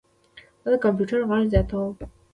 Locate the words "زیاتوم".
1.53-1.93